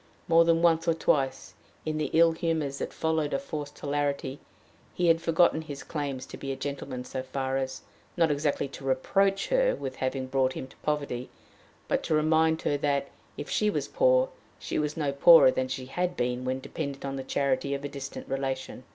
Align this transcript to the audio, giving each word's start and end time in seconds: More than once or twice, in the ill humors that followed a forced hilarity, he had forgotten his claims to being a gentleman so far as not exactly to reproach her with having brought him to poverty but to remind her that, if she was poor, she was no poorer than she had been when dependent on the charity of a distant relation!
More 0.27 0.43
than 0.45 0.63
once 0.63 0.87
or 0.87 0.95
twice, 0.95 1.53
in 1.85 1.99
the 1.99 2.09
ill 2.13 2.31
humors 2.31 2.79
that 2.79 2.91
followed 2.91 3.35
a 3.35 3.37
forced 3.37 3.77
hilarity, 3.77 4.39
he 4.95 5.09
had 5.09 5.21
forgotten 5.21 5.61
his 5.61 5.83
claims 5.83 6.25
to 6.25 6.37
being 6.37 6.53
a 6.53 6.57
gentleman 6.57 7.03
so 7.05 7.21
far 7.21 7.57
as 7.57 7.83
not 8.17 8.31
exactly 8.31 8.67
to 8.69 8.83
reproach 8.83 9.49
her 9.49 9.75
with 9.75 9.97
having 9.97 10.25
brought 10.25 10.53
him 10.53 10.65
to 10.69 10.77
poverty 10.77 11.29
but 11.87 12.01
to 12.05 12.15
remind 12.15 12.63
her 12.63 12.77
that, 12.77 13.09
if 13.37 13.47
she 13.47 13.69
was 13.69 13.87
poor, 13.87 14.29
she 14.57 14.79
was 14.79 14.97
no 14.97 15.11
poorer 15.11 15.51
than 15.51 15.67
she 15.67 15.85
had 15.85 16.17
been 16.17 16.45
when 16.45 16.61
dependent 16.61 17.05
on 17.05 17.15
the 17.15 17.23
charity 17.23 17.75
of 17.75 17.83
a 17.85 17.87
distant 17.87 18.27
relation! 18.27 18.83